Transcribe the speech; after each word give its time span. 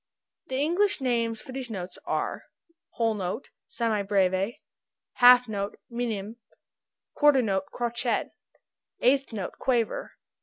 The 0.47 0.55
English 0.57 0.99
names 0.99 1.41
for 1.41 1.51
these 1.51 1.69
notes 1.69 1.99
are: 2.07 2.45
Whole 2.93 3.13
note 3.13 3.51
semi 3.67 4.01
breve. 4.01 4.55
Half 5.17 5.47
note 5.47 5.77
minim. 5.91 6.37
Quarter 7.13 7.43
note 7.43 7.65
crotchet. 7.71 8.31
Eighth 9.01 9.31
note 9.31 9.59
quaver. 9.59 10.13